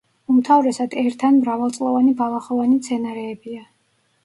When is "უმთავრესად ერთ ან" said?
0.35-1.37